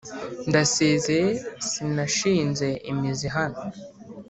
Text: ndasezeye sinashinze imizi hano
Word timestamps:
ndasezeye 0.49 1.29
sinashinze 1.69 2.67
imizi 2.91 3.27
hano 3.35 3.59